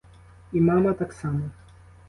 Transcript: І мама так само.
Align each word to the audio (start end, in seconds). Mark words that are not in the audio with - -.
І 0.53 0.61
мама 0.69 0.93
так 1.03 1.13
само. 1.13 1.49